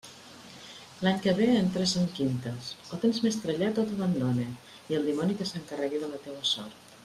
[1.07, 4.49] L'any que ve entres en quintes; o tens més trellat o t'abandone,
[4.95, 6.93] i el dimoni que s'encarregue de la teua sort.